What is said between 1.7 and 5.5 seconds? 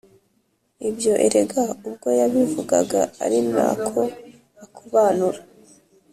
ubwo yabivugaga ari na ko akubanura